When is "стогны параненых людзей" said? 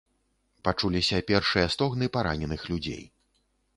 1.75-3.03